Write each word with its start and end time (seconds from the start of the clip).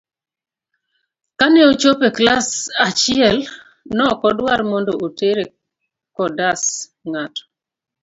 Kane 1.39 1.59
ochopo 1.71 2.03
e 2.09 2.15
klas 2.17 2.47
achiel 2.87 3.37
nokodwar 3.95 4.59
mondo 4.71 4.91
otere 5.05 5.43
kodas 6.15 6.61
n'gato. 7.11 7.41